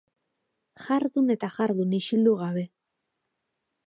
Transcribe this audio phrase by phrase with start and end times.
[0.85, 2.65] Jardun eta jardun isildu gabe.